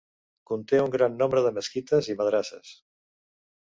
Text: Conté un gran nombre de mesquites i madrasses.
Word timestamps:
Conté 0.51 0.79
un 0.85 0.95
gran 0.95 1.19
nombre 1.21 1.45
de 1.49 1.53
mesquites 1.59 2.13
i 2.15 2.19
madrasses. 2.25 2.77